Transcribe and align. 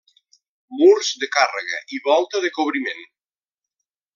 Murs 0.77 1.11
de 1.23 1.29
càrrega 1.35 1.81
i 1.97 2.01
volta 2.09 2.43
de 2.47 2.53
cobriment. 2.59 3.07